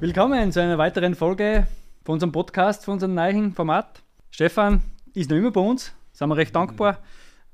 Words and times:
Willkommen 0.00 0.52
zu 0.52 0.62
einer 0.62 0.78
weiteren 0.78 1.16
Folge 1.16 1.66
von 2.04 2.12
unserem 2.12 2.30
Podcast, 2.30 2.84
von 2.84 2.94
unserem 2.94 3.14
neuen 3.14 3.52
Format. 3.52 4.00
Stefan 4.30 4.80
ist 5.12 5.28
noch 5.28 5.36
immer 5.36 5.50
bei 5.50 5.60
uns, 5.60 5.92
sind 6.12 6.28
wir 6.28 6.36
recht 6.36 6.54
dankbar. 6.54 7.02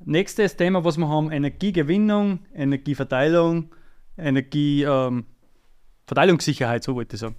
Nächstes 0.05 0.55
Thema, 0.55 0.85
was 0.85 0.99
wir 0.99 1.09
haben, 1.09 1.33
Energiegewinnung, 1.33 2.41
Energieverteilung, 2.55 3.71
Energieverteilungssicherheit, 4.19 6.83
ähm, 6.83 6.85
so 6.85 6.95
wollte 6.95 7.17
ich 7.17 7.21
sagen. 7.21 7.37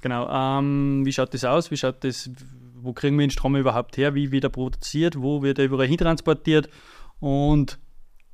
Genau. 0.00 0.28
Ähm, 0.28 1.06
wie 1.06 1.12
schaut 1.12 1.32
das 1.32 1.44
aus? 1.44 1.70
Wie 1.70 1.76
schaut 1.76 2.02
das, 2.02 2.28
wo 2.74 2.92
kriegen 2.92 3.16
wir 3.16 3.28
den 3.28 3.30
Strom 3.30 3.54
überhaupt 3.54 3.96
her? 3.96 4.16
Wie 4.16 4.32
wird 4.32 4.42
er 4.42 4.50
produziert? 4.50 5.22
Wo 5.22 5.40
wird 5.40 5.60
er 5.60 5.66
überall 5.66 5.86
hintransportiert? 5.86 6.68
Und 7.20 7.78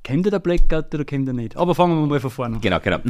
Kennt 0.05 0.27
ihr 0.27 0.29
der 0.29 0.37
Blackout 0.37 0.93
oder 0.93 1.03
kennt 1.03 1.27
ihr 1.27 1.33
nicht? 1.33 1.57
Aber 1.57 1.73
fangen 1.73 1.99
wir 1.99 2.05
mal 2.05 2.19
von 2.19 2.29
vorne 2.29 2.57
an. 2.57 2.61
Genau, 2.61 2.79
genau. 2.79 2.99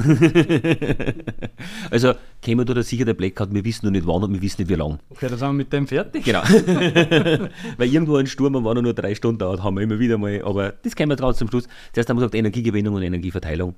also, 1.92 2.14
kämen 2.42 2.66
da 2.66 2.82
sicher 2.84 3.04
der 3.04 3.16
Blackout, 3.16 3.54
wir 3.54 3.66
wissen 3.66 3.86
noch 3.86 3.92
nicht 3.92 4.08
wann 4.08 4.24
und 4.24 4.34
wir 4.34 4.42
wissen 4.42 4.62
nicht 4.62 4.70
wie 4.70 4.76
lange. 4.76 5.00
Okay, 5.10 5.28
dann 5.28 5.38
sind 5.38 5.50
wir 5.50 5.54
mit 5.54 5.74
dem 5.74 5.88
fertig. 5.88 6.24
Genau. 6.24 6.40
Weil 7.78 7.90
irgendwo 7.90 8.16
ein 8.16 8.28
Sturm, 8.28 8.54
wenn 8.54 8.78
er 8.78 8.82
nur 8.82 8.94
drei 8.94 9.14
Stunden 9.14 9.40
dauert, 9.40 9.62
haben 9.62 9.76
wir 9.76 9.84
immer 9.84 10.00
wieder 10.00 10.18
mal. 10.18 10.42
Aber 10.46 10.72
das 10.72 10.96
kämen 10.96 11.10
wir 11.10 11.18
drauf 11.18 11.36
zum 11.36 11.50
Schluss. 11.50 11.68
Zuerst 11.92 12.10
haben 12.10 12.16
wir 12.16 12.22
gesagt, 12.22 12.36
Energiegewinnung 12.36 12.96
und 12.96 13.04
Energieverteilung. 13.04 13.76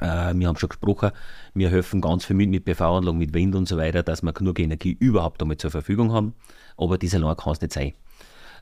Äh, 0.00 0.34
wir 0.34 0.46
haben 0.46 0.58
schon 0.58 0.68
gesprochen, 0.68 1.12
wir 1.54 1.70
helfen 1.70 2.02
ganz 2.02 2.26
viel 2.26 2.36
mit, 2.36 2.50
mit 2.50 2.66
PV-Anlagen, 2.66 3.16
mit 3.16 3.32
Wind 3.32 3.54
und 3.54 3.66
so 3.66 3.78
weiter, 3.78 4.02
dass 4.02 4.22
wir 4.22 4.34
genug 4.34 4.58
Energie 4.58 4.94
überhaupt 5.00 5.40
damit 5.40 5.62
zur 5.62 5.70
Verfügung 5.70 6.12
haben. 6.12 6.34
Aber 6.76 6.98
dieser 6.98 7.24
allein 7.24 7.38
kann 7.38 7.54
es 7.54 7.62
nicht 7.62 7.72
sein. 7.72 7.94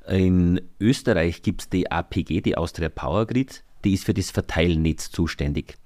In 0.06 0.60
Österreich 0.78 1.42
gibt 1.42 1.62
es 1.62 1.68
die 1.68 1.90
APG, 1.90 2.42
die 2.42 2.56
Austria 2.56 2.88
Power 2.88 3.26
Grid 3.26 3.64
die 3.84 3.94
ist 3.94 4.04
für 4.04 4.14
das 4.14 4.30
Verteilnetz 4.30 5.10
zuständig. 5.10 5.76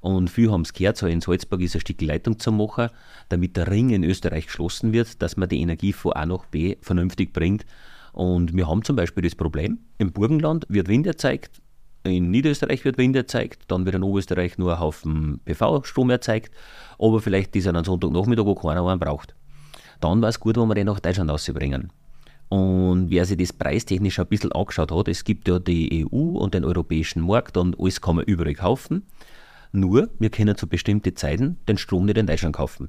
Und 0.00 0.30
viele 0.30 0.52
haben 0.52 0.62
es 0.62 0.72
gehört, 0.72 0.96
so 0.96 1.06
in 1.06 1.20
Salzburg 1.20 1.60
ist 1.60 1.74
ein 1.74 1.80
Stück 1.80 2.00
Leitung 2.02 2.38
zu 2.38 2.52
machen, 2.52 2.90
damit 3.28 3.56
der 3.56 3.70
Ring 3.70 3.90
in 3.90 4.04
Österreich 4.04 4.46
geschlossen 4.46 4.92
wird, 4.92 5.20
dass 5.22 5.36
man 5.36 5.48
die 5.48 5.60
Energie 5.60 5.92
von 5.92 6.12
A 6.12 6.26
nach 6.26 6.44
B 6.46 6.76
vernünftig 6.80 7.32
bringt. 7.32 7.66
Und 8.12 8.54
wir 8.54 8.68
haben 8.68 8.84
zum 8.84 8.96
Beispiel 8.96 9.22
das 9.22 9.34
Problem, 9.34 9.78
im 9.98 10.12
Burgenland 10.12 10.64
wird 10.68 10.88
Wind 10.88 11.06
erzeugt, 11.06 11.60
in 12.04 12.30
Niederösterreich 12.30 12.84
wird 12.84 12.98
Wind 12.98 13.16
erzeugt, 13.16 13.64
dann 13.68 13.84
wird 13.84 13.96
in 13.96 14.02
Oberösterreich 14.02 14.58
nur 14.58 14.74
ein 14.74 14.80
Haufen 14.80 15.40
PV-Strom 15.44 16.10
erzeugt, 16.10 16.54
aber 16.98 17.20
vielleicht 17.20 17.54
ist 17.56 17.66
er 17.66 17.74
am 17.74 17.84
Sonntagnachmittag, 17.84 18.44
wo 18.44 18.54
keiner 18.54 18.86
einen 18.86 19.00
braucht. 19.00 19.34
Dann 20.00 20.22
war 20.22 20.28
es 20.28 20.40
gut, 20.40 20.56
wenn 20.56 20.68
wir 20.68 20.74
den 20.74 20.86
nach 20.86 21.00
Deutschland 21.00 21.30
rausbringen. 21.30 21.90
Und 22.48 23.10
wer 23.10 23.24
sich 23.24 23.38
das 23.38 23.52
preistechnisch 23.52 24.20
ein 24.20 24.26
bisschen 24.26 24.52
angeschaut 24.52 24.92
hat, 24.92 25.08
es 25.08 25.24
gibt 25.24 25.48
ja 25.48 25.58
die 25.58 26.06
EU 26.06 26.38
und 26.38 26.54
den 26.54 26.64
europäischen 26.64 27.22
Markt 27.22 27.56
und 27.56 27.78
alles 27.78 28.00
kann 28.00 28.16
man 28.16 28.24
überall 28.24 28.54
kaufen. 28.54 29.06
Nur, 29.72 30.10
wir 30.18 30.30
können 30.30 30.56
zu 30.56 30.68
bestimmten 30.68 31.16
Zeiten 31.16 31.58
den 31.68 31.76
Strom 31.76 32.06
nicht 32.06 32.18
in 32.18 32.26
Deutschland 32.26 32.54
kaufen. 32.54 32.88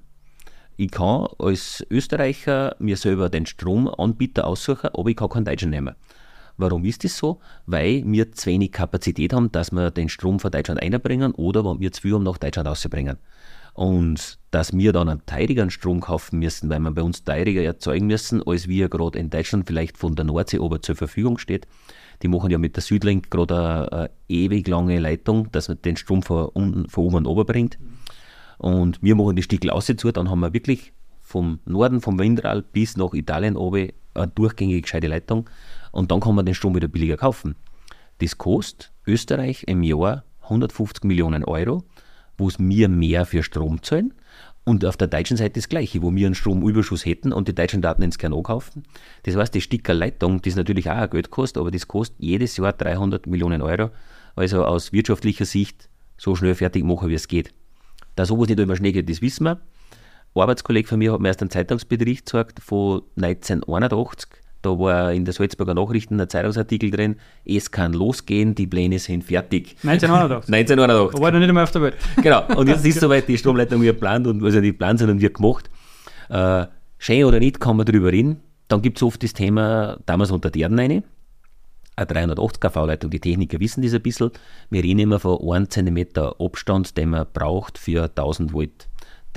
Ich 0.79 0.91
kann 0.91 1.27
als 1.39 1.83
Österreicher 1.89 2.75
mir 2.77 2.97
selber 2.97 3.29
den 3.29 3.47
Stromanbieter 3.47 4.45
aussuchen, 4.45 4.91
aber 4.93 5.09
ich 5.09 5.15
kann 5.15 5.29
keinen 5.29 5.45
Deutschen 5.45 5.71
nehmen. 5.71 5.95
Warum 6.57 6.83
ist 6.85 7.03
das 7.03 7.17
so? 7.17 7.39
Weil 7.67 8.03
wir 8.05 8.31
zu 8.31 8.49
wenig 8.49 8.71
Kapazität 8.71 9.31
haben, 9.33 9.51
dass 9.51 9.71
wir 9.71 9.91
den 9.91 10.09
Strom 10.09 10.39
von 10.39 10.51
Deutschland 10.51 10.81
einbringen 10.81 11.31
oder 11.33 11.63
wenn 11.63 11.79
wir 11.79 11.91
zu 11.91 12.01
viel 12.01 12.13
haben, 12.13 12.23
nach 12.23 12.39
Deutschland 12.39 12.67
auszubringen. 12.67 13.17
Und 13.73 14.39
dass 14.49 14.73
wir 14.73 14.91
dann 14.91 15.07
einen 15.07 15.23
teurigeren 15.27 15.69
Strom 15.69 16.01
kaufen 16.01 16.39
müssen, 16.39 16.67
weil 16.71 16.79
wir 16.79 16.89
bei 16.89 17.03
uns 17.03 17.23
teuriger 17.23 17.61
erzeugen 17.61 18.07
müssen, 18.07 18.41
als 18.41 18.67
wir 18.67 18.89
gerade 18.89 19.19
in 19.19 19.29
Deutschland 19.29 19.67
vielleicht 19.67 19.99
von 19.99 20.15
der 20.15 20.25
Nordsee 20.25 20.57
ober 20.57 20.81
zur 20.81 20.95
Verfügung 20.95 21.37
steht. 21.37 21.67
Die 22.23 22.27
machen 22.27 22.49
ja 22.49 22.57
mit 22.57 22.75
der 22.75 22.81
Südlink 22.81 23.29
gerade 23.29 23.55
eine, 23.55 23.91
eine, 23.91 24.09
ewig 24.27 24.67
lange 24.67 24.97
Leitung, 24.97 25.51
dass 25.51 25.67
man 25.67 25.79
den 25.83 25.95
Strom 25.95 26.23
von, 26.23 26.49
un, 26.55 26.89
von 26.89 27.05
oben 27.05 27.15
und 27.17 27.27
oben 27.27 27.45
bringt. 27.45 27.77
Und 28.57 29.03
wir 29.03 29.13
machen 29.13 29.35
die 29.35 29.43
Stickel 29.43 29.69
aus 29.69 29.85
zu, 29.85 30.11
dann 30.11 30.31
haben 30.31 30.39
wir 30.39 30.53
wirklich 30.53 30.91
vom 31.21 31.59
Norden, 31.65 32.01
vom 32.01 32.17
Windral 32.17 32.63
bis 32.63 32.97
nach 32.97 33.13
Italien 33.13 33.57
oben 33.57 33.89
eine 34.15 34.27
durchgängige 34.29 34.81
gescheite 34.81 35.07
Leitung. 35.07 35.47
Und 35.97 36.11
dann 36.11 36.19
kann 36.19 36.35
man 36.35 36.45
den 36.45 36.55
Strom 36.55 36.75
wieder 36.75 36.87
billiger 36.87 37.17
kaufen. 37.17 37.55
Das 38.19 38.37
kostet 38.37 38.91
Österreich 39.05 39.63
im 39.67 39.83
Jahr 39.83 40.23
150 40.43 41.03
Millionen 41.03 41.43
Euro 41.43 41.83
wo 42.37 42.47
es 42.47 42.59
mir 42.59 42.87
mehr 42.87 43.25
für 43.25 43.43
Strom 43.43 43.81
zahlen. 43.83 44.13
Und 44.63 44.83
auf 44.83 44.97
der 44.97 45.07
deutschen 45.07 45.37
Seite 45.37 45.53
das 45.53 45.69
Gleiche, 45.69 46.01
wo 46.01 46.13
wir 46.13 46.25
einen 46.25 46.35
Stromüberschuss 46.35 47.05
hätten 47.05 47.31
und 47.31 47.47
die 47.47 47.55
deutschen 47.55 47.81
Daten 47.81 48.01
ins 48.01 48.17
Kern 48.17 48.43
kaufen. 48.43 48.83
Das 49.23 49.35
heißt, 49.35 49.53
die 49.55 49.61
Sticker 49.61 49.93
Leitung, 49.93 50.41
das 50.41 50.55
natürlich 50.55 50.89
auch 50.89 50.95
ein 50.95 51.09
Geld 51.09 51.31
kostet, 51.31 51.61
aber 51.61 51.71
das 51.71 51.87
kostet 51.87 52.17
jedes 52.19 52.57
Jahr 52.57 52.73
300 52.73 53.27
Millionen 53.27 53.61
Euro. 53.61 53.91
Also 54.35 54.65
aus 54.65 54.91
wirtschaftlicher 54.91 55.45
Sicht 55.45 55.89
so 56.17 56.35
schnell 56.35 56.53
fertig 56.53 56.83
machen, 56.83 57.07
wie 57.09 57.13
es 57.13 57.29
geht. 57.29 57.53
Da 58.15 58.25
sowas 58.25 58.49
nicht 58.49 58.59
immer 58.59 58.75
schnell 58.75 58.91
geht, 58.91 59.09
das 59.09 59.21
wissen 59.21 59.45
wir. 59.45 59.61
Ein 60.35 60.41
Arbeitskollege 60.41 60.87
von 60.87 60.99
mir 60.99 61.13
hat 61.13 61.21
mir 61.21 61.29
erst 61.29 61.41
einen 61.41 61.49
Zeitungsbericht 61.49 62.25
gesagt 62.25 62.59
von 62.59 63.03
1981 63.15 64.29
da 64.61 64.69
war 64.77 65.13
in 65.13 65.25
der 65.25 65.33
Salzburger 65.33 65.73
Nachrichten 65.73 66.19
ein 66.19 66.29
Zeitungsartikel 66.29 66.91
drin, 66.91 67.15
es 67.45 67.71
kann 67.71 67.93
losgehen, 67.93 68.55
die 68.55 68.67
Pläne 68.67 68.99
sind 68.99 69.23
fertig. 69.23 69.75
1981? 69.83 70.53
1981. 70.53 71.21
War 71.21 71.31
noch 71.31 71.39
nicht 71.39 71.49
einmal 71.49 71.63
auf 71.63 71.71
der 71.71 71.81
Welt. 71.83 71.95
Genau, 72.21 72.43
und 72.55 72.67
jetzt 72.67 72.85
ist 72.85 72.99
soweit, 72.99 73.27
die 73.27 73.37
Stromleitung 73.37 73.81
wird 73.81 73.95
geplant 73.95 74.27
und 74.27 74.43
also 74.43 74.59
die 74.61 74.73
Pläne 74.73 74.97
sind 74.97 75.09
und 75.09 75.21
wird 75.21 75.35
gemacht. 75.35 75.69
Äh, 76.29 76.65
schön 76.97 77.23
oder 77.23 77.39
nicht, 77.39 77.59
kann 77.59 77.77
man 77.77 77.85
darüber 77.85 78.11
reden. 78.11 78.41
Dann 78.67 78.81
gibt 78.81 78.97
es 78.97 79.03
oft 79.03 79.23
das 79.23 79.33
Thema, 79.33 79.97
damals 80.05 80.31
unter 80.31 80.49
die 80.49 80.61
Erden 80.61 80.79
eine, 80.79 81.03
eine 81.95 82.07
380 82.07 82.59
kV-Leitung. 82.59 83.09
Die 83.09 83.19
Techniker 83.19 83.59
wissen 83.59 83.81
das 83.81 83.93
ein 83.93 84.01
bisschen. 84.01 84.31
Wir 84.69 84.83
reden 84.83 84.99
immer 84.99 85.19
von 85.19 85.39
1 85.39 85.69
cm 85.69 86.07
Abstand, 86.39 86.97
den 86.97 87.09
man 87.09 87.25
braucht 87.31 87.77
für 87.77 88.03
1000 88.03 88.53
Volt. 88.53 88.86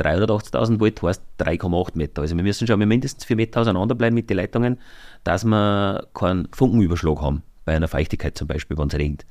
380.000 0.01 0.81
Volt 0.81 1.03
heißt 1.03 1.23
3,8 1.39 1.91
Meter. 1.95 2.23
Also 2.23 2.37
wir 2.37 2.43
müssen 2.43 2.67
schon 2.67 2.79
mindestens 2.79 3.25
4 3.25 3.37
Meter 3.37 3.61
auseinander 3.61 3.95
bleiben 3.95 4.15
mit 4.15 4.31
den 4.31 4.37
Leitungen, 4.37 4.79
dass 5.25 5.45
wir 5.45 6.07
keinen 6.15 6.49
Funkenüberschlag 6.53 7.21
haben, 7.21 7.43
bei 7.65 7.77
einer 7.77 7.89
Feuchtigkeit 7.89 8.37
zum 8.37 8.49
Beispiel, 8.49 8.77
wenn 8.79 8.89
es 8.89 8.95
regnet. 8.95 9.27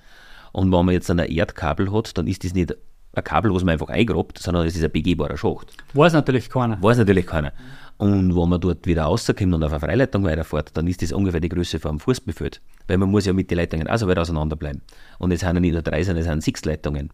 Und 0.52 0.72
wenn 0.72 0.86
man 0.86 0.94
jetzt 0.94 1.10
ein 1.10 1.20
Erdkabel 1.20 1.92
hat, 1.92 2.18
dann 2.18 2.28
ist 2.28 2.44
das 2.44 2.54
nicht 2.54 2.76
ein 3.14 3.24
Kabel, 3.24 3.54
was 3.54 3.64
man 3.64 3.74
einfach 3.74 3.90
eingrabt, 3.90 4.40
sondern 4.40 4.66
es 4.66 4.76
ist 4.76 4.84
ein 4.84 4.92
begehbarer 4.92 5.38
Schacht. 5.38 5.74
Weiß 5.94 6.14
natürlich 6.14 6.50
keiner. 6.50 6.82
Weiß 6.82 6.98
natürlich 6.98 7.26
keiner. 7.26 7.54
Und 7.98 8.36
wenn 8.36 8.50
man 8.50 8.62
dort 8.62 8.86
wieder 8.88 9.04
rauskommt 9.04 9.54
und 9.54 9.64
auf 9.64 9.72
eine 9.72 9.80
Freileitung 9.80 10.24
weiterfährt, 10.24 10.76
dann 10.78 10.88
ist 10.88 11.02
das 11.02 11.12
ungefähr 11.12 11.42
die 11.42 11.50
Größe 11.50 11.80
von 11.80 11.90
einem 11.90 12.00
Fußbefeld. 12.00 12.62
Weil 12.88 12.98
man 12.98 13.10
muss 13.10 13.26
ja 13.26 13.34
mit 13.34 13.52
den 13.52 13.58
Leitungen 13.58 13.88
auch 13.90 13.98
so 13.98 14.08
weit 14.08 14.20
auseinander 14.20 14.56
bleiben. 14.56 14.82
Und 15.18 15.32
es 15.32 15.42
sind 15.42 15.54
ja 15.54 15.60
nicht 15.60 15.74
nur 15.74 15.82
drei, 15.82 16.02
sondern 16.04 16.22
es 16.22 16.30
sind 16.30 16.44
sechs 16.44 16.64
Leitungen. 16.64 17.10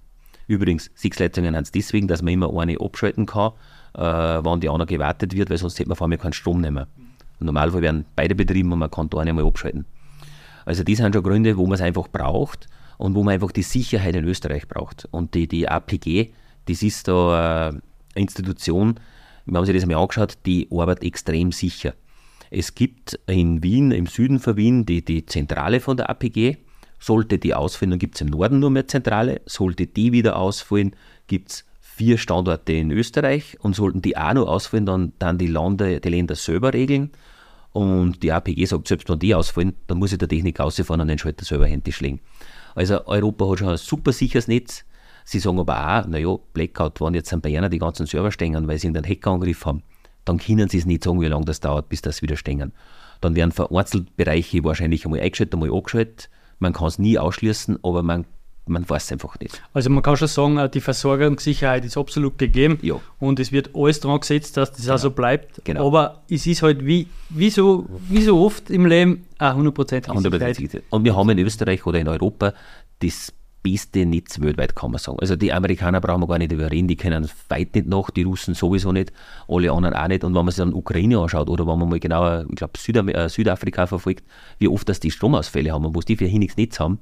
Übrigens, 0.47 0.91
sechs 0.93 1.19
Leitungen 1.19 1.55
haben 1.55 1.63
es 1.63 1.71
deswegen, 1.71 2.07
dass 2.07 2.21
man 2.21 2.33
immer 2.33 2.55
eine 2.59 2.79
abschalten 2.79 3.25
kann, 3.25 3.51
äh, 3.95 4.01
wann 4.01 4.59
die 4.59 4.69
andere 4.69 4.87
gewartet 4.87 5.35
wird, 5.35 5.49
weil 5.49 5.57
sonst 5.57 5.79
hätte 5.79 5.89
man 5.89 5.95
vor 5.95 6.07
allem 6.07 6.19
keinen 6.19 6.33
Strom 6.33 6.61
nehmen. 6.61 6.85
Im 7.39 7.47
Normalfall 7.47 7.81
werden 7.81 8.05
beide 8.15 8.35
betrieben 8.35 8.71
und 8.71 8.79
man 8.79 8.91
kann 8.91 9.09
da 9.09 9.17
eine 9.19 9.33
mal 9.33 9.45
abschalten. 9.45 9.85
Also 10.65 10.83
das 10.83 10.97
sind 10.97 11.13
schon 11.13 11.23
Gründe, 11.23 11.57
wo 11.57 11.65
man 11.65 11.75
es 11.75 11.81
einfach 11.81 12.07
braucht 12.07 12.67
und 12.97 13.15
wo 13.15 13.23
man 13.23 13.33
einfach 13.33 13.51
die 13.51 13.63
Sicherheit 13.63 14.15
in 14.15 14.25
Österreich 14.25 14.67
braucht. 14.67 15.07
Und 15.11 15.33
die, 15.33 15.47
die 15.47 15.67
APG, 15.67 16.31
das 16.65 16.81
ist 16.81 17.07
da 17.07 17.69
eine 17.69 17.81
Institution, 18.15 18.99
wir 19.45 19.57
haben 19.57 19.65
sich 19.65 19.75
das 19.75 19.85
mal 19.85 19.97
angeschaut, 19.97 20.39
die 20.45 20.67
arbeitet 20.71 21.03
extrem 21.03 21.51
sicher. 21.51 21.93
Es 22.49 22.73
gibt 22.73 23.19
in 23.27 23.61
Wien, 23.61 23.91
im 23.91 24.07
Süden 24.07 24.39
von 24.39 24.57
Wien, 24.57 24.85
die, 24.85 25.03
die 25.05 25.25
Zentrale 25.25 25.79
von 25.79 25.97
der 25.97 26.09
APG. 26.09 26.57
Sollte 26.99 27.37
die 27.37 27.53
ausfallen, 27.53 27.91
dann 27.91 27.99
gibt 27.99 28.15
es 28.15 28.21
im 28.21 28.27
Norden 28.27 28.59
nur 28.59 28.69
mehr 28.69 28.87
Zentrale. 28.87 29.41
Sollte 29.45 29.87
die 29.87 30.11
wieder 30.11 30.37
ausfallen, 30.37 30.95
gibt 31.27 31.51
es 31.51 31.65
vier 31.81 32.17
Standorte 32.17 32.73
in 32.73 32.91
Österreich 32.91 33.57
und 33.61 33.75
sollten 33.75 34.01
die 34.01 34.17
auch 34.17 34.33
noch 34.33 34.47
ausfallen, 34.47 34.85
dann, 34.85 35.13
dann 35.19 35.37
die, 35.37 35.47
Lande, 35.47 35.99
die 36.01 36.09
Länder 36.09 36.35
selber 36.35 36.73
regeln. 36.73 37.11
Und 37.71 38.23
die 38.23 38.31
APG 38.31 38.65
sagt, 38.65 38.87
selbst 38.87 39.09
wenn 39.09 39.19
die 39.19 39.35
ausfallen, 39.35 39.75
dann 39.87 39.97
muss 39.97 40.11
ich 40.11 40.17
der 40.17 40.29
Technik 40.29 40.59
rausfahren 40.59 41.01
und 41.01 41.07
den 41.07 41.17
Schalter 41.17 41.45
selber 41.45 41.67
händisch 41.67 42.01
legen. 42.01 42.21
Also 42.73 43.05
Europa 43.05 43.49
hat 43.49 43.59
schon 43.59 43.69
ein 43.69 43.77
super 43.77 44.11
sicheres 44.11 44.47
Netz. 44.47 44.85
Sie 45.23 45.39
sagen 45.39 45.59
aber 45.59 45.99
auch, 45.99 46.07
naja, 46.07 46.37
Blackout, 46.53 47.01
wenn 47.01 47.13
jetzt 47.13 47.33
ein 47.33 47.41
Bayern 47.41 47.69
die 47.71 47.79
ganzen 47.79 48.05
Server 48.05 48.31
stehen, 48.31 48.67
weil 48.67 48.77
sie 48.77 48.87
irgendeinen 48.87 49.11
Hackerangriff 49.11 49.65
haben, 49.65 49.83
dann 50.23 50.37
können 50.37 50.69
sie 50.69 50.77
es 50.77 50.85
nicht 50.85 51.03
sagen, 51.03 51.21
wie 51.21 51.27
lange 51.27 51.45
das 51.45 51.59
dauert, 51.59 51.89
bis 51.89 52.01
das 52.01 52.21
wieder 52.21 52.35
stehen. 52.35 52.73
Dann 53.21 53.35
werden 53.35 53.51
vereinzelt 53.51 54.15
Bereiche 54.17 54.63
wahrscheinlich 54.63 55.05
einmal 55.05 55.21
eingeschaltet, 55.21 55.53
einmal 55.53 55.71
abgeschaltet. 55.71 56.29
Man 56.59 56.73
kann 56.73 56.87
es 56.87 56.99
nie 56.99 57.17
ausschließen, 57.17 57.79
aber 57.83 58.03
man 58.03 58.25
man 58.67 58.87
weiß 58.87 59.03
es 59.03 59.11
einfach 59.11 59.39
nicht. 59.39 59.61
Also 59.73 59.89
man 59.89 60.01
kann 60.01 60.17
schon 60.17 60.27
sagen, 60.27 60.57
äh, 60.57 60.69
die 60.69 60.81
Versorgungssicherheit 60.81 61.85
ist 61.85 61.97
absolut 61.97 62.37
gegeben 62.37 62.79
ja. 62.81 62.99
und 63.19 63.39
es 63.39 63.51
wird 63.51 63.71
alles 63.75 63.99
dran 63.99 64.19
gesetzt, 64.19 64.57
dass 64.57 64.71
das 64.71 64.81
genau. 64.81 64.95
auch 64.95 64.97
so 64.97 65.11
bleibt. 65.11 65.61
Genau. 65.63 65.87
Aber 65.87 66.23
es 66.29 66.47
ist 66.47 66.63
halt 66.63 66.85
wie, 66.85 67.07
wie, 67.29 67.49
so, 67.49 67.85
wie 68.09 68.23
so 68.23 68.43
oft 68.43 68.69
im 68.69 68.85
Leben 68.85 69.25
eine 69.37 69.69
100%, 69.69 70.55
Sicherheit. 70.55 70.83
Und 70.89 71.03
wir 71.03 71.15
haben 71.15 71.29
in 71.29 71.39
Österreich 71.39 71.85
oder 71.85 71.99
in 71.99 72.07
Europa 72.07 72.53
das 72.99 73.31
beste 73.65 74.05
Netz 74.05 74.39
weltweit, 74.39 74.75
kann 74.75 74.91
man 74.91 74.99
sagen. 74.99 75.17
Also 75.19 75.35
die 75.35 75.51
Amerikaner 75.51 75.99
brauchen 75.99 76.21
wir 76.21 76.27
gar 76.27 76.37
nicht 76.37 76.51
überreden, 76.51 76.87
die 76.87 76.95
kennen 76.95 77.27
weit 77.49 77.73
nicht 77.73 77.87
nach, 77.87 78.11
die 78.11 78.21
Russen 78.21 78.53
sowieso 78.53 78.91
nicht, 78.91 79.11
alle 79.47 79.71
anderen 79.71 79.95
auch 79.95 80.07
nicht. 80.07 80.23
Und 80.23 80.35
wenn 80.35 80.45
man 80.45 80.51
sich 80.51 80.63
dann 80.63 80.73
Ukraine 80.73 81.17
anschaut 81.17 81.49
oder 81.49 81.65
wenn 81.65 81.79
man 81.79 81.89
mal 81.89 81.99
genauer, 81.99 82.45
ich 82.47 82.55
glaube, 82.55 82.77
Südam 82.77 83.09
äh, 83.09 83.27
Südafrika 83.27 83.87
verfolgt, 83.87 84.23
wie 84.59 84.67
oft 84.67 84.87
das 84.87 84.99
die 84.99 85.09
Stromausfälle 85.09 85.71
haben 85.71 85.83
und 85.83 85.95
wo 85.95 85.99
die 86.01 86.15
für 86.15 86.25
nichts 86.25 86.57
Netz 86.57 86.79
haben, 86.79 86.99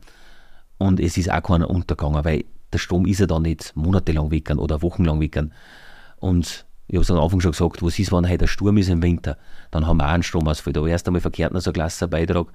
und 0.78 1.00
es 1.00 1.18
ist 1.18 1.32
auch 1.32 1.44
keiner 1.44 1.70
untergegangen, 1.70 2.24
weil 2.24 2.46
der 2.72 2.80
Strom 2.80 3.06
ist 3.06 3.20
ja 3.20 3.26
dann 3.26 3.44
nicht 3.44 3.76
monatelang 3.76 4.32
weg 4.32 4.50
oder 4.56 4.82
wochenlang 4.82 5.20
weg. 5.20 5.40
Und 6.20 6.66
ich 6.88 6.96
habe 6.96 7.02
es 7.04 7.12
am 7.12 7.20
Anfang 7.20 7.42
schon 7.42 7.52
gesagt, 7.52 7.82
was 7.82 8.00
ist, 8.00 8.12
wenn 8.12 8.30
heute 8.30 8.46
ein 8.46 8.48
Sturm 8.48 8.78
ist 8.78 8.90
im 8.90 9.02
Winter, 9.02 9.38
dann 9.72 9.88
haben 9.88 9.98
wir 9.98 10.06
auch 10.06 10.14
einen 10.14 10.24
Stromausfall. 10.24 10.74
Da 10.74 10.86
erst 10.86 11.08
einmal 11.08 11.22
verkehrt 11.22 11.54
noch 11.54 11.62
so 11.62 11.70
ein 11.70 11.74
klasse 11.74 12.08
Beitrag, 12.08 12.48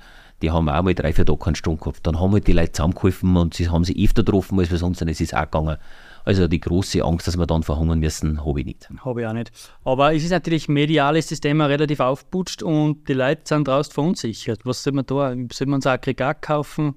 die 0.42 0.50
haben 0.50 0.68
auch 0.68 0.82
mal 0.82 0.94
drei, 0.94 1.12
vier 1.12 1.26
Tage 1.26 1.38
keinen 1.38 1.54
Strom 1.54 1.78
gehabt. 1.78 2.06
Dann 2.06 2.20
haben 2.20 2.32
halt 2.32 2.46
die 2.46 2.52
Leute 2.52 2.72
zusammengeholfen 2.72 3.36
und 3.36 3.54
sie 3.54 3.68
haben 3.68 3.84
sich 3.84 3.98
öfter 3.98 4.22
getroffen 4.22 4.58
als 4.58 4.70
wir 4.70 4.78
sonst, 4.78 5.02
und 5.02 5.08
es 5.08 5.20
ist 5.20 5.34
auch 5.34 5.42
gegangen. 5.42 5.76
Also 6.24 6.46
die 6.46 6.60
große 6.60 7.02
Angst, 7.02 7.26
dass 7.26 7.38
wir 7.38 7.46
dann 7.46 7.62
verhungern 7.62 8.00
müssen, 8.00 8.44
habe 8.44 8.60
ich 8.60 8.66
nicht. 8.66 8.88
Habe 9.04 9.22
ich 9.22 9.26
auch 9.26 9.32
nicht. 9.32 9.50
Aber 9.84 10.14
es 10.14 10.22
ist 10.24 10.30
natürlich 10.30 10.68
medial 10.68 11.16
ist 11.16 11.30
das 11.30 11.40
Thema 11.40 11.66
relativ 11.66 12.00
aufputscht 12.00 12.62
und 12.62 13.08
die 13.08 13.14
Leute 13.14 13.42
sind 13.44 13.66
draußen 13.66 13.92
verunsichert. 13.92 14.60
Was 14.64 14.82
soll 14.82 14.92
man 14.92 15.06
da? 15.06 15.34
Soll 15.52 15.66
man 15.66 15.76
uns 15.76 15.86
ein 15.86 15.94
Aggregat 15.94 16.42
kaufen? 16.42 16.96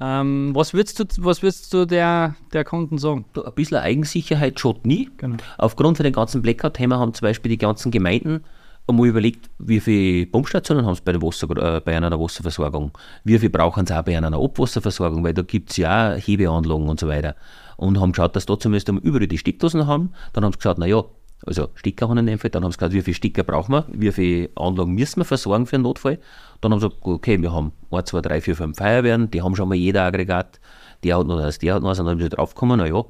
Ähm, 0.00 0.52
was 0.54 0.72
würdest 0.72 0.98
du, 0.98 1.04
was 1.18 1.42
würdest 1.42 1.72
du 1.74 1.84
der, 1.84 2.34
der 2.54 2.64
Kunden 2.64 2.96
sagen? 2.96 3.26
Ein 3.36 3.52
bisschen 3.54 3.76
Eigensicherheit 3.76 4.58
schaut 4.58 4.86
nie. 4.86 5.10
Genau. 5.18 5.36
Aufgrund 5.58 5.98
von 5.98 6.04
den 6.04 6.14
ganzen 6.14 6.40
Blackout-Themen 6.40 6.98
haben 6.98 7.12
zum 7.12 7.26
Beispiel 7.26 7.50
die 7.50 7.58
ganzen 7.58 7.90
Gemeinden 7.90 8.42
einmal 8.90 9.08
überlegt, 9.08 9.50
wie 9.58 9.80
viele 9.80 10.26
Pumpstationen 10.26 10.84
haben 10.84 10.94
sie 10.94 11.02
bei, 11.02 11.12
der 11.12 11.22
Wasser, 11.22 11.48
äh, 11.50 11.80
bei 11.80 11.96
einer 11.96 12.18
Wasserversorgung, 12.18 12.92
wie 13.24 13.38
viel 13.38 13.50
brauchen 13.50 13.86
sie 13.86 13.98
auch 13.98 14.02
bei 14.02 14.16
einer 14.16 14.36
Abwasserversorgung, 14.36 15.24
weil 15.24 15.34
da 15.34 15.42
gibt 15.42 15.70
es 15.70 15.76
ja 15.78 16.14
auch 16.14 16.18
Hebeanlagen 16.18 16.88
und 16.88 17.00
so 17.00 17.08
weiter. 17.08 17.36
Und 17.76 17.98
haben 17.98 18.12
geschaut, 18.12 18.36
dass 18.36 18.46
da 18.46 18.58
zumindest 18.58 18.88
überall 18.88 19.26
die 19.26 19.38
Steckdosen 19.38 19.86
haben. 19.86 20.12
Dann 20.32 20.44
haben 20.44 20.52
sie 20.52 20.58
gesagt, 20.58 20.78
naja, 20.78 21.04
also 21.46 21.68
Sticker 21.74 22.08
haben 22.08 22.18
in 22.18 22.26
dem 22.26 22.38
Fall, 22.38 22.50
dann 22.50 22.64
haben 22.64 22.72
sie 22.72 22.78
gesagt, 22.78 22.92
wie 22.92 23.00
viele 23.00 23.14
Sticker 23.14 23.44
brauchen 23.44 23.72
wir, 23.72 23.86
wie 23.88 24.12
viele 24.12 24.50
Anlagen 24.56 24.92
müssen 24.92 25.20
wir 25.20 25.24
versorgen 25.24 25.66
für 25.66 25.76
einen 25.76 25.84
Notfall. 25.84 26.18
Dann 26.60 26.72
haben 26.72 26.80
sie 26.80 26.88
gesagt, 26.88 27.06
okay, 27.06 27.40
wir 27.40 27.52
haben 27.52 27.72
1, 27.90 28.10
2, 28.10 28.20
3, 28.20 28.40
4, 28.42 28.56
5 28.56 28.76
Feuerwehren, 28.76 29.30
die 29.30 29.40
haben 29.40 29.56
schon 29.56 29.68
mal 29.68 29.74
jeder 29.74 30.04
Aggregat, 30.04 30.60
der 31.02 31.18
hat 31.18 31.26
noch 31.26 31.38
das, 31.38 31.58
der 31.58 31.74
hat 31.74 31.82
noch 31.82 31.90
was, 31.90 31.98
und 31.98 32.06
dann 32.06 32.16
haben 32.16 32.22
sie 32.22 32.28
draufgekommen, 32.28 32.78
naja, 32.78 33.04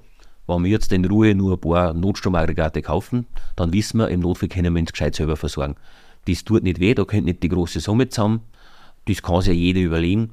wenn 0.51 0.65
wir 0.65 0.71
jetzt 0.71 0.93
in 0.93 1.05
Ruhe 1.05 1.35
nur 1.35 1.55
ein 1.55 1.61
paar 1.61 1.95
Notstromaggregate 1.95 2.83
kaufen, 2.83 3.27
dann 3.57 3.73
wissen 3.73 3.99
wir, 3.99 4.09
im 4.09 4.21
Notfall 4.21 4.49
können 4.49 4.75
wir 4.75 4.81
uns 4.81 4.93
gescheit 4.93 5.15
selber 5.15 5.37
versorgen. 5.37 5.77
Das 6.27 6.45
tut 6.45 6.63
nicht 6.63 6.81
weh, 6.81 6.95
da 6.95 7.05
kommt 7.05 7.25
nicht 7.25 7.43
die 7.43 7.49
große 7.49 7.81
Summe 7.81 8.09
zusammen, 8.09 8.41
das 9.07 9.23
kann 9.23 9.41
sich 9.41 9.49
ja 9.49 9.55
jeder 9.55 9.81
überlegen. 9.81 10.33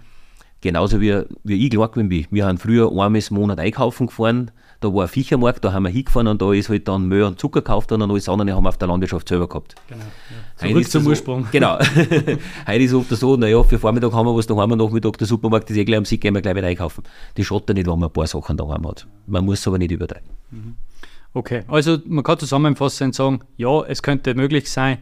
Genauso 0.67 0.99
wie, 0.99 1.23
wie 1.45 1.65
ich 1.65 1.71
klar 1.71 1.87
bin, 1.91 2.09
wir 2.29 2.45
haben 2.45 2.57
früher 2.57 2.89
einmal 2.89 3.15
im 3.15 3.35
Monat 3.35 3.57
einkaufen 3.57 4.07
gefahren, 4.07 4.51
da 4.81 4.93
war 4.93 5.03
ein 5.03 5.07
Viechermarkt, 5.07 5.63
da 5.63 5.71
haben 5.71 5.83
wir 5.83 5.89
hingefahren 5.89 6.27
und 6.27 6.41
da 6.41 6.51
ist 6.51 6.67
halt 6.67 6.89
dann 6.89 7.07
Müll 7.07 7.23
und 7.23 7.39
Zucker 7.39 7.61
gekauft 7.61 7.93
und 7.93 8.01
alles 8.01 8.27
andere 8.27 8.53
haben 8.53 8.65
wir 8.65 8.67
auf 8.67 8.77
der 8.77 8.89
Landwirtschaft 8.89 9.29
selber 9.29 9.47
gehabt. 9.47 9.75
Genau. 9.87 10.01
Ja. 10.59 10.67
Zurück 10.67 10.91
zum 10.91 11.07
Ursprung. 11.07 11.43
So, 11.45 11.49
genau. 11.53 11.79
Heute 12.67 12.83
ist 12.83 12.93
oft 12.93 13.09
so, 13.11 13.37
naja, 13.37 13.63
für 13.63 13.79
Vormittag 13.79 14.11
haben 14.11 14.25
wir 14.25 14.35
was, 14.35 14.45
da 14.45 14.57
haben 14.57 14.69
wir 14.69 14.75
Nachmittag, 14.75 15.17
der 15.17 15.25
Supermarkt 15.25 15.69
ist 15.69 15.77
eh 15.77 15.85
gleich 15.85 15.99
am 15.99 16.03
Sieg, 16.03 16.19
gehen 16.19 16.33
wir 16.33 16.41
gleich 16.41 16.57
wieder 16.57 16.67
einkaufen. 16.67 17.05
Die 17.37 17.45
schaut 17.45 17.69
nicht, 17.69 17.87
wenn 17.87 17.97
man 17.97 18.09
ein 18.09 18.13
paar 18.13 18.27
Sachen 18.27 18.57
da 18.57 18.67
haben 18.67 18.85
hat. 18.89 19.07
Man 19.25 19.45
muss 19.45 19.59
es 19.59 19.67
aber 19.69 19.77
nicht 19.77 19.91
übertreiben. 19.91 20.27
Mhm. 20.51 20.75
Okay, 21.33 21.63
also 21.69 21.97
man 22.05 22.25
kann 22.25 22.39
zusammenfassend 22.39 23.15
sagen, 23.15 23.39
ja, 23.55 23.85
es 23.85 24.03
könnte 24.03 24.35
möglich 24.35 24.69
sein, 24.69 24.97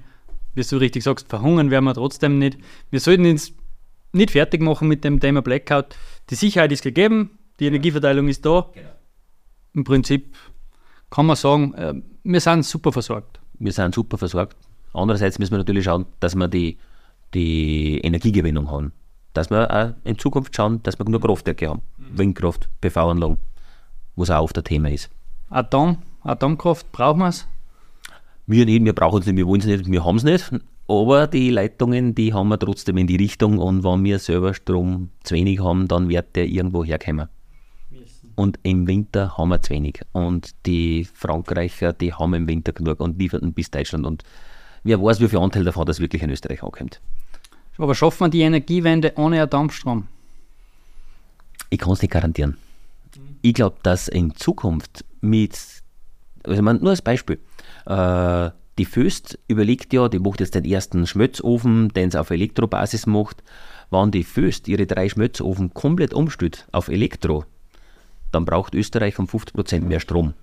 wie 0.54 0.62
du 0.62 0.78
richtig 0.78 1.02
sagst, 1.02 1.28
verhungern 1.28 1.72
werden 1.72 1.86
wir 1.86 1.96
trotzdem 1.96 2.38
nicht. 2.38 2.60
Wir 2.92 3.00
sollten 3.00 3.26
uns 3.26 3.52
nicht 4.16 4.32
fertig 4.32 4.62
machen 4.62 4.88
mit 4.88 5.04
dem 5.04 5.20
Thema 5.20 5.42
Blackout. 5.42 5.96
Die 6.30 6.36
Sicherheit 6.36 6.72
ist 6.72 6.84
gegeben, 6.84 7.38
die 7.60 7.68
Energieverteilung 7.68 8.28
ist 8.28 8.46
da. 8.46 8.70
Genau 8.74 8.90
im 9.76 9.84
Prinzip 9.84 10.36
kann 11.10 11.26
man 11.26 11.36
sagen, 11.36 11.74
äh, 11.76 11.94
wir 12.24 12.40
sind 12.40 12.66
super 12.66 12.92
versorgt. 12.92 13.40
Wir 13.60 13.72
sind 13.72 13.94
super 13.94 14.18
versorgt. 14.18 14.58
Andererseits 14.94 15.38
müssen 15.38 15.52
wir 15.52 15.60
natürlich 15.60 15.84
schauen, 15.84 16.06
dass 16.20 16.36
wir 16.36 16.48
die, 16.48 16.78
die 17.34 18.00
Energiegewinnung 18.00 18.72
haben. 18.72 18.94
Dass 19.34 19.50
wir 19.50 19.70
auch 19.70 19.94
in 20.06 20.18
Zukunft 20.18 20.56
schauen, 20.56 20.82
dass 20.84 20.98
wir 20.98 21.06
genug 21.06 21.24
Kraftwerke 21.24 21.70
haben. 21.70 21.82
Mhm. 21.98 22.18
Windkraft, 22.18 22.70
PV-Anlagen, 22.82 23.38
was 24.16 24.32
auch 24.32 24.44
oft 24.44 24.58
ein 24.58 24.64
Thema 24.64 24.90
ist. 24.90 25.10
Atom, 25.50 25.98
Atomkraft, 26.22 26.92
brauchen 26.92 27.20
wir 27.20 27.28
es? 27.28 27.48
Wir 28.48 28.66
nicht, 28.66 28.86
wir 28.86 28.94
brauchen 28.94 29.20
es 29.20 29.26
nicht, 29.26 29.36
wir 29.36 29.48
wollen 29.48 29.60
es 29.60 29.68
nicht, 29.68 29.92
wir 29.92 30.06
haben 30.06 30.16
es 30.16 30.24
nicht. 30.24 30.52
Aber 30.88 31.28
die 31.28 31.50
Leitungen, 31.50 32.14
die 32.14 32.34
haben 32.34 32.50
wir 32.50 32.60
trotzdem 32.60 32.98
in 32.98 33.08
die 33.08 33.16
Richtung 33.16 33.58
und 33.58 33.84
wenn 33.84 34.04
wir 34.04 34.20
selber 34.20 34.54
Strom 34.54 35.10
zu 35.24 35.36
wenig 35.36 35.60
haben, 35.60 35.88
dann 35.88 36.10
wird 36.10 36.36
der 36.36 36.46
irgendwo 36.46 36.84
herkommen 36.84 37.28
und 38.36 38.60
im 38.64 38.86
Winter 38.88 39.38
haben 39.38 39.50
wir 39.50 39.62
zu 39.62 39.72
wenig. 39.72 40.02
Und 40.12 40.52
die 40.66 41.08
Frankreicher, 41.14 41.94
die 41.94 42.14
haben 42.14 42.34
im 42.34 42.48
Winter 42.48 42.74
genug 42.74 43.00
und 43.00 43.18
lieferten 43.18 43.54
bis 43.54 43.72
Deutschland. 43.72 44.06
Und 44.06 44.24
wer 44.84 45.02
weiß, 45.02 45.22
wie 45.22 45.30
viel 45.30 45.40
Anteil 45.40 45.64
davon 45.64 45.86
das 45.86 46.00
wirklich 46.00 46.22
in 46.22 46.30
Österreich 46.30 46.62
ankommt. 46.62 47.02
Aber 47.78 47.96
schaffen 47.96 48.26
wir 48.26 48.30
die 48.30 48.42
Energiewende 48.42 49.14
ohne 49.16 49.42
Atomstrom? 49.42 50.08
Ich 51.70 51.80
kann 51.80 51.94
es 51.94 52.02
nicht 52.02 52.12
garantieren. 52.12 52.58
Ich 53.42 53.54
glaube, 53.54 53.78
dass 53.84 54.08
in 54.08 54.36
Zukunft 54.36 55.06
mit, 55.22 55.58
also 56.44 56.62
man, 56.62 56.82
nur 56.82 56.92
als 56.92 57.02
Beispiel, 57.02 57.40
äh, 57.86 58.50
die 58.78 58.86
Föst 58.86 59.40
überlegt 59.48 59.94
ja, 59.94 60.10
die 60.10 60.20
macht 60.20 60.42
jetzt 60.42 60.56
den 60.56 60.66
ersten 60.66 61.08
Schmötzofen, 61.08 61.90
den 61.90 62.12
sie 62.12 62.20
auf 62.20 62.30
Elektrobasis 62.30 63.06
macht. 63.06 63.42
Wenn 63.90 64.12
die 64.12 64.24
Föst 64.24 64.68
ihre 64.68 64.86
drei 64.86 65.08
Schmötzofen 65.08 65.74
komplett 65.74 66.14
umstellt 66.14 66.68
auf 66.72 66.90
Elektro, 66.90 67.46
dann 68.32 68.46
braucht 68.46 68.76
Österreich 68.76 69.18
um 69.18 69.28
50% 69.28 69.82
mehr 69.82 70.02
Strom. 70.02 70.34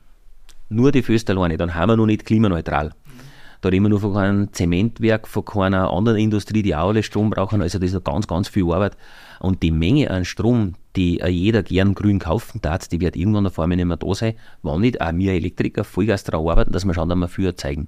Nur 0.70 0.92
die 0.92 1.02
Föst 1.02 1.28
alleine, 1.28 1.58
dann 1.58 1.74
haben 1.74 1.90
wir 1.90 1.96
noch 1.96 2.06
nicht 2.06 2.24
klimaneutral. 2.24 2.92
Da 3.60 3.68
reden 3.68 3.84
wir 3.84 3.90
nur 3.90 4.00
von 4.00 4.14
keinem 4.14 4.52
Zementwerk, 4.52 5.28
von 5.28 5.44
keiner 5.44 5.90
anderen 5.90 6.18
Industrie, 6.18 6.62
die 6.62 6.74
auch 6.74 6.88
alle 6.88 7.02
Strom 7.02 7.30
brauchen. 7.30 7.62
Also 7.62 7.78
das 7.78 7.90
ist 7.90 7.94
noch 7.94 8.02
ganz, 8.02 8.26
ganz 8.26 8.48
viel 8.48 8.64
Arbeit. 8.64 8.96
Und 9.38 9.62
die 9.62 9.70
Menge 9.70 10.10
an 10.10 10.24
Strom, 10.24 10.74
die 10.96 11.20
jeder 11.24 11.62
gern 11.62 11.94
grün 11.94 12.18
kaufen 12.18 12.60
darf, 12.60 12.88
die 12.88 13.00
wird 13.00 13.14
irgendwann 13.14 13.46
auf 13.46 13.58
einmal 13.60 13.76
nicht 13.76 13.86
mehr 13.86 13.98
da 13.98 14.14
sein, 14.14 14.34
wenn 14.62 14.80
nicht 14.80 15.00
auch 15.00 15.12
wir 15.14 15.32
Elektriker 15.32 15.84
Vollgas 15.84 16.24
daran 16.24 16.48
arbeiten, 16.48 16.72
dass 16.72 16.84
wir 16.84 16.94
schauen, 16.94 17.08
dass 17.08 17.18
wir 17.18 17.28
früher 17.28 17.56
zeigen. 17.56 17.86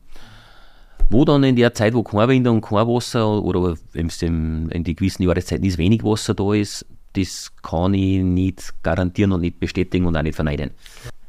Wo 1.10 1.24
dann 1.24 1.44
in 1.44 1.56
der 1.56 1.74
Zeit, 1.74 1.94
wo 1.94 2.02
kein 2.02 2.28
Wind 2.28 2.48
und 2.48 2.60
kein 2.60 2.86
Wasser 2.86 3.42
oder 3.42 3.76
in 3.92 4.84
die 4.84 4.94
gewissen 4.96 5.22
Jahreszeiten 5.22 5.64
ist 5.64 5.78
wenig 5.78 6.02
Wasser 6.02 6.34
da 6.34 6.52
ist, 6.54 6.86
das 7.12 7.52
kann 7.62 7.94
ich 7.94 8.22
nicht 8.22 8.74
garantieren 8.82 9.32
und 9.32 9.42
nicht 9.42 9.60
bestätigen 9.60 10.06
und 10.06 10.16
auch 10.16 10.22
nicht 10.22 10.34
verneiden. 10.34 10.70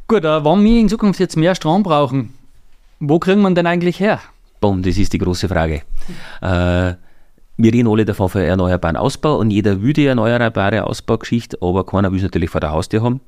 Gut, 0.08 0.24
äh, 0.24 0.46
wenn 0.46 0.64
wir 0.64 0.80
in 0.80 0.90
Zukunft 0.90 1.20
jetzt 1.20 1.36
mehr 1.36 1.56
Strom 1.56 1.84
brauchen, 1.84 2.34
wo 3.00 3.20
kriegen 3.20 3.42
wir 3.42 3.52
denn 3.52 3.68
eigentlich 3.68 4.00
her? 4.00 4.20
Boom, 4.62 4.82
das 4.82 4.98
ist 4.98 5.14
die 5.14 5.18
große 5.18 5.48
Frage. 5.48 5.82
Äh, 6.42 6.96
wir 7.58 7.74
reden 7.74 7.88
alle 7.88 8.06
davon 8.06 8.30
für 8.30 8.44
erneuerbaren 8.44 8.98
Ausbau 8.98 9.38
und 9.38 9.52
jeder 9.52 9.82
will 9.82 9.94
die 9.94 10.06
erneuerbare 10.06 10.86
Ausbaugeschichte, 10.86 11.58
aber 11.62 11.86
keiner 11.86 12.12
will 12.12 12.18
es 12.18 12.24
natürlich 12.24 12.50
vor 12.50 12.62
der 12.62 12.72
Haustür 12.72 13.02
haben. 13.04 13.22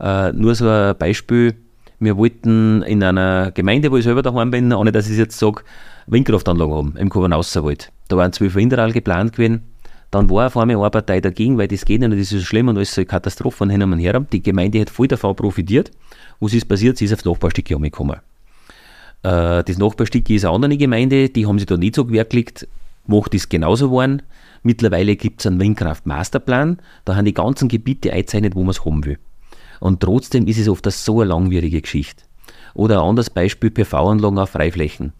Äh, 0.00 0.32
nur 0.32 0.54
so 0.54 0.68
ein 0.68 0.96
Beispiel, 0.96 1.54
wir 2.04 2.16
wollten 2.16 2.82
in 2.82 3.02
einer 3.02 3.50
Gemeinde, 3.52 3.90
wo 3.90 3.96
ich 3.96 4.04
selber 4.04 4.22
daheim 4.22 4.50
bin, 4.50 4.72
ohne 4.72 4.92
dass 4.92 5.06
ich 5.06 5.12
es 5.12 5.18
jetzt 5.18 5.38
sage, 5.38 5.62
Windkraftanlagen 6.06 6.74
haben 6.74 6.96
im 6.96 7.08
Kobernauserwald. 7.08 7.90
Da 8.08 8.16
waren 8.16 8.32
zwölf 8.32 8.54
Winterall 8.54 8.92
geplant 8.92 9.32
gewesen 9.32 9.62
dann 10.14 10.30
war 10.30 10.46
auf 10.46 10.56
einmal 10.56 10.76
eine 10.76 10.90
Partei 10.90 11.20
dagegen, 11.20 11.58
weil 11.58 11.66
das 11.66 11.84
geht 11.84 12.00
nicht, 12.00 12.12
das 12.12 12.20
ist 12.20 12.30
so 12.30 12.38
schlimm 12.38 12.68
und 12.68 12.76
alles 12.76 12.94
so 12.94 13.04
Katastrophen 13.04 13.68
hin 13.68 13.82
und 13.82 13.98
her. 13.98 14.20
Die 14.20 14.42
Gemeinde 14.42 14.80
hat 14.80 14.88
voll 14.88 15.08
davon 15.08 15.34
profitiert. 15.34 15.90
Was 16.38 16.54
ist 16.54 16.68
passiert? 16.68 16.96
Sie 16.96 17.06
ist 17.06 17.12
aufs 17.12 17.24
Nachbarstück 17.24 17.64
gekommen. 17.64 18.20
Äh, 19.24 19.64
das 19.64 19.76
Nachbarstück 19.76 20.30
ist 20.30 20.44
eine 20.44 20.54
andere 20.54 20.76
Gemeinde, 20.76 21.30
die 21.30 21.46
haben 21.46 21.58
sich 21.58 21.66
da 21.66 21.76
nicht 21.76 21.96
so 21.96 22.04
gewerkelt, 22.04 22.68
macht 23.08 23.34
das 23.34 23.48
genauso 23.48 23.90
waren. 23.90 24.22
Mittlerweile 24.62 25.16
gibt 25.16 25.40
es 25.40 25.46
einen 25.48 25.58
Windkraft-Masterplan, 25.58 26.78
da 27.04 27.16
haben 27.16 27.24
die 27.24 27.34
ganzen 27.34 27.68
Gebiete 27.68 28.12
eingezeichnet, 28.12 28.54
wo 28.54 28.60
man 28.60 28.70
es 28.70 28.84
haben 28.84 29.04
will. 29.04 29.18
Und 29.80 30.00
trotzdem 30.00 30.46
ist 30.46 30.58
es 30.58 30.68
oft 30.68 30.90
so 30.90 31.20
eine 31.20 31.28
langwierige 31.30 31.80
Geschichte. 31.80 32.24
Oder 32.74 33.00
ein 33.00 33.08
anderes 33.08 33.30
Beispiel, 33.30 33.70
PV-Anlagen 33.70 34.38
auf 34.38 34.50
Freiflächen. 34.50 35.12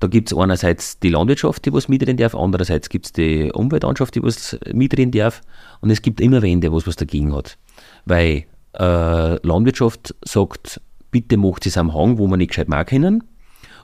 Da 0.00 0.08
gibt 0.08 0.30
es 0.30 0.36
einerseits 0.36 0.98
die 0.98 1.08
Landwirtschaft, 1.08 1.64
die 1.64 1.72
was 1.72 1.88
mitreden 1.88 2.16
darf, 2.16 2.34
andererseits 2.34 2.88
gibt 2.88 3.06
es 3.06 3.12
die 3.12 3.50
Umweltlandschaft, 3.52 4.14
die 4.14 4.22
was 4.22 4.58
mitreden 4.72 5.12
darf 5.12 5.40
und 5.80 5.90
es 5.90 6.02
gibt 6.02 6.20
immer 6.20 6.42
Wände, 6.42 6.72
was 6.72 6.86
was 6.86 6.96
dagegen 6.96 7.34
hat. 7.34 7.56
Weil 8.04 8.44
äh, 8.74 9.46
Landwirtschaft 9.46 10.14
sagt, 10.22 10.80
bitte 11.10 11.36
macht 11.36 11.64
es 11.66 11.78
am 11.78 11.94
Hang, 11.94 12.18
wo 12.18 12.26
man 12.26 12.38
nicht 12.38 12.48
gescheit 12.48 12.68
machen 12.68 12.86
können. 12.86 13.24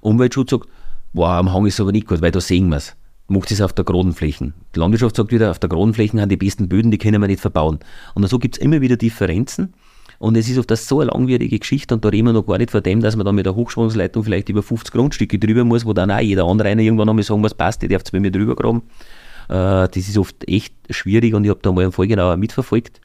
Umweltschutz 0.00 0.50
sagt, 0.50 0.68
wow, 1.12 1.28
am 1.28 1.52
Hang 1.52 1.66
ist 1.66 1.80
aber 1.80 1.92
nicht 1.92 2.08
gut, 2.08 2.20
weil 2.22 2.32
da 2.32 2.40
sehen 2.40 2.68
wir 2.68 2.76
es. 2.76 2.96
Macht 3.28 3.52
es 3.52 3.60
auf 3.60 3.72
der 3.72 3.84
geraden 3.84 4.12
Flächen. 4.12 4.54
Die 4.74 4.80
Landwirtschaft 4.80 5.14
sagt 5.14 5.30
wieder, 5.30 5.52
auf 5.52 5.60
der 5.60 5.68
geraden 5.68 5.94
Flächen 5.94 6.20
haben 6.20 6.28
die 6.28 6.36
besten 6.36 6.68
Böden, 6.68 6.90
die 6.90 6.98
können 6.98 7.20
wir 7.20 7.28
nicht 7.28 7.40
verbauen. 7.40 7.78
Und 8.14 8.28
so 8.28 8.40
gibt 8.40 8.56
es 8.56 8.62
immer 8.62 8.80
wieder 8.80 8.96
Differenzen. 8.96 9.74
Und 10.20 10.36
es 10.36 10.50
ist 10.50 10.58
oft 10.58 10.70
das 10.70 10.86
so 10.86 11.00
eine 11.00 11.10
langwierige 11.10 11.58
Geschichte 11.58 11.94
und 11.94 12.04
da 12.04 12.10
reden 12.10 12.26
wir 12.26 12.34
noch 12.34 12.46
gar 12.46 12.58
nicht 12.58 12.70
von 12.70 12.82
dem, 12.82 13.00
dass 13.00 13.16
man 13.16 13.24
dann 13.24 13.34
mit 13.34 13.46
der 13.46 13.54
Hochspannungsleitung 13.54 14.22
vielleicht 14.22 14.50
über 14.50 14.62
50 14.62 14.92
Grundstücke 14.92 15.38
drüber 15.38 15.64
muss, 15.64 15.86
wo 15.86 15.94
dann 15.94 16.10
auch 16.10 16.20
jeder 16.20 16.44
andere 16.44 16.68
irgendwann 16.68 17.08
einmal 17.08 17.22
sagen 17.22 17.40
muss, 17.40 17.54
passt, 17.54 17.82
ich 17.82 17.88
darf 17.88 18.02
bei 18.12 18.20
mir 18.20 18.30
drüber 18.30 18.54
graben. 18.54 18.82
Äh, 19.48 19.88
das 19.88 19.96
ist 19.96 20.18
oft 20.18 20.46
echt 20.46 20.74
schwierig 20.90 21.32
und 21.32 21.44
ich 21.44 21.50
habe 21.50 21.60
da 21.62 21.72
mal 21.72 21.84
einen 21.84 21.92
Fall 21.92 22.06
genauer 22.06 22.36
mitverfolgt. 22.36 23.00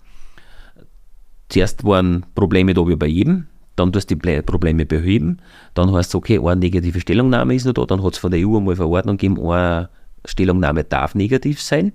Zuerst 1.48 1.86
waren 1.86 2.26
Probleme 2.36 2.74
da 2.74 2.86
wie 2.86 2.98
bei 2.98 3.08
jedem, 3.08 3.48
dann 3.78 3.94
tust 3.94 4.12
du 4.12 4.16
die 4.18 4.42
Probleme 4.42 4.86
beheben, 4.86 5.38
dann 5.74 5.94
heißt 5.94 6.10
es, 6.10 6.16
okay, 6.16 6.38
eine 6.38 6.58
negative 6.58 7.00
Stellungnahme 7.00 7.56
ist 7.56 7.64
noch 7.64 7.76
da, 7.76 7.86
dann 7.86 8.04
hat 8.04 8.16
es 8.16 8.20
von 8.20 8.32
der 8.32 8.46
EU 8.46 8.58
einmal 8.58 8.76
Verordnung 8.76 9.16
gegeben, 9.16 9.40
eine 9.40 9.88
Stellungnahme 10.26 10.84
darf 10.84 11.16
negativ 11.16 11.62
sein. 11.62 11.94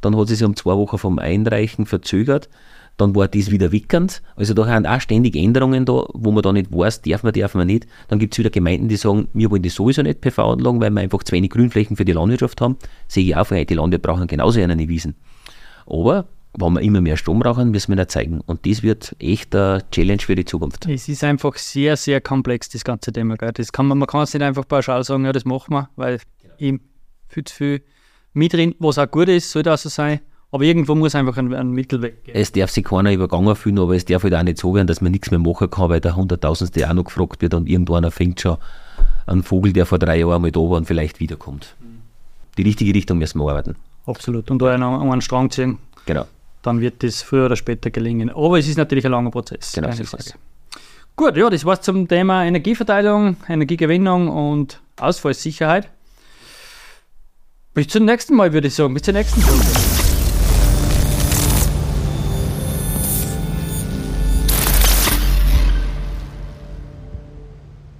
Dann 0.00 0.16
hat 0.16 0.28
es 0.28 0.38
sich 0.38 0.44
um 0.44 0.56
zwei 0.56 0.74
Wochen 0.74 0.98
vom 0.98 1.20
Einreichen 1.20 1.86
verzögert 1.86 2.48
dann 2.96 3.14
war 3.14 3.28
das 3.28 3.50
wieder 3.50 3.72
wickend. 3.72 4.22
Also 4.36 4.54
da 4.54 4.64
sind 4.64 4.86
auch 4.86 5.00
ständig 5.00 5.36
Änderungen 5.36 5.84
da, 5.84 6.04
wo 6.14 6.32
man 6.32 6.42
da 6.42 6.52
nicht 6.52 6.72
weiß, 6.72 7.02
darf 7.02 7.22
man, 7.22 7.32
darf 7.32 7.54
man 7.54 7.66
nicht. 7.66 7.86
Dann 8.08 8.18
gibt 8.18 8.34
es 8.34 8.38
wieder 8.38 8.50
Gemeinden, 8.50 8.88
die 8.88 8.96
sagen, 8.96 9.28
wir 9.34 9.50
wollen 9.50 9.62
das 9.62 9.74
sowieso 9.74 10.02
nicht 10.02 10.20
PV-Anlagen, 10.20 10.80
weil 10.80 10.90
wir 10.90 11.00
einfach 11.00 11.22
zu 11.22 11.32
wenig 11.32 11.50
Grünflächen 11.50 11.96
für 11.96 12.04
die 12.04 12.12
Landwirtschaft 12.12 12.60
haben. 12.60 12.76
Sehe 13.08 13.24
ich 13.24 13.36
auch, 13.36 13.48
die 13.48 13.74
Landwirte 13.74 14.08
brauchen 14.08 14.26
genauso 14.26 14.60
eine 14.60 14.88
Wiesen. 14.88 15.14
Aber 15.86 16.26
wenn 16.58 16.72
wir 16.72 16.80
immer 16.80 17.00
mehr 17.00 17.16
Strom 17.16 17.38
brauchen, 17.40 17.70
müssen 17.70 17.92
wir 17.92 17.98
ihnen 17.98 18.08
zeigen. 18.08 18.40
Und 18.40 18.66
das 18.66 18.82
wird 18.82 19.14
echt 19.18 19.54
eine 19.54 19.82
Challenge 19.90 20.20
für 20.20 20.34
die 20.34 20.44
Zukunft. 20.44 20.86
Es 20.86 21.08
ist 21.08 21.22
einfach 21.22 21.56
sehr, 21.56 21.96
sehr 21.96 22.20
komplex, 22.20 22.68
das 22.70 22.84
ganze 22.84 23.12
Thema. 23.12 23.36
Gell? 23.36 23.52
Das 23.52 23.72
kann 23.72 23.86
man, 23.86 23.98
man 23.98 24.08
kann 24.08 24.22
es 24.22 24.32
nicht 24.32 24.42
einfach 24.42 24.66
pauschal 24.66 25.04
sagen, 25.04 25.24
ja, 25.26 25.32
das 25.32 25.44
machen 25.44 25.74
wir, 25.74 25.90
weil 25.96 26.18
genau. 26.40 26.54
eben 26.58 26.80
viel 27.28 27.44
zu 27.44 27.54
viel 27.54 27.82
mit 28.32 28.52
drin, 28.52 28.74
was 28.78 28.98
auch 28.98 29.10
gut 29.10 29.28
ist, 29.28 29.50
soll 29.50 29.62
das 29.62 29.82
so 29.82 29.88
sein. 29.88 30.20
Aber 30.56 30.64
irgendwo 30.64 30.94
muss 30.94 31.14
einfach 31.14 31.36
ein, 31.36 31.52
ein 31.52 31.72
Mittelweg 31.72 32.24
gehen. 32.24 32.34
Es 32.34 32.50
darf 32.50 32.70
sich 32.70 32.82
keiner 32.82 33.12
übergangen 33.12 33.54
fühlen, 33.54 33.78
aber 33.78 33.94
es 33.94 34.06
darf 34.06 34.22
halt 34.22 34.34
auch 34.34 34.42
nicht 34.42 34.56
so 34.56 34.74
werden, 34.74 34.86
dass 34.86 35.02
man 35.02 35.12
nichts 35.12 35.30
mehr 35.30 35.38
machen 35.38 35.68
kann, 35.68 35.90
weil 35.90 36.00
der 36.00 36.16
Hunderttausendste 36.16 36.88
auch 36.88 36.94
noch 36.94 37.04
gefragt 37.04 37.42
wird 37.42 37.52
und 37.52 37.68
irgendwann 37.68 38.10
fängt 38.10 38.40
schon 38.40 38.56
ein 39.26 39.42
Vogel, 39.42 39.74
der 39.74 39.84
vor 39.84 39.98
drei 39.98 40.20
Jahren 40.20 40.40
mal 40.40 40.50
da 40.50 40.60
war 40.60 40.78
und 40.78 40.86
vielleicht 40.86 41.20
wiederkommt. 41.20 41.76
Die 42.56 42.62
richtige 42.62 42.94
Richtung 42.94 43.18
müssen 43.18 43.38
wir 43.38 43.50
arbeiten. 43.50 43.76
Absolut. 44.06 44.50
Und 44.50 44.62
da 44.62 44.72
einen, 44.72 44.82
einen 44.82 45.20
Strang 45.20 45.50
ziehen. 45.50 45.76
Genau. 46.06 46.24
Dann 46.62 46.80
wird 46.80 47.02
das 47.02 47.20
früher 47.20 47.44
oder 47.44 47.56
später 47.56 47.90
gelingen. 47.90 48.30
Aber 48.30 48.58
es 48.58 48.66
ist 48.66 48.78
natürlich 48.78 49.04
ein 49.04 49.12
langer 49.12 49.30
Prozess. 49.30 49.72
Genau, 49.74 49.90
keine 49.90 50.04
Frage. 50.04 50.32
Gut, 51.16 51.36
ja, 51.36 51.50
das 51.50 51.66
war's 51.66 51.82
zum 51.82 52.08
Thema 52.08 52.46
Energieverteilung, 52.46 53.36
Energiegewinnung 53.46 54.28
und 54.28 54.80
Ausfallsicherheit. 54.98 55.90
Bis 57.74 57.88
zum 57.88 58.06
nächsten 58.06 58.34
Mal, 58.34 58.54
würde 58.54 58.68
ich 58.68 58.74
sagen. 58.74 58.94
Bis 58.94 59.02
zur 59.02 59.12
nächsten 59.12 59.42
Folge. 59.42 59.95